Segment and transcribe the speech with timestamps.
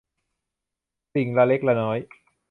[1.13, 1.99] สิ่งละเล็กละน้อย